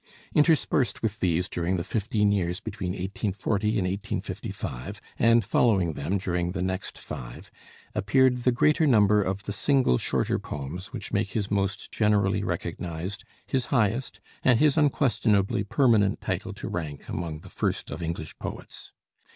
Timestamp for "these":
1.19-1.47